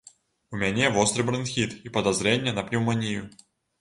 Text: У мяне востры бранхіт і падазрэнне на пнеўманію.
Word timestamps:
У 0.55 0.61
мяне 0.61 0.87
востры 0.95 1.25
бранхіт 1.27 1.75
і 1.89 1.93
падазрэнне 1.99 2.55
на 2.57 2.67
пнеўманію. 2.71 3.21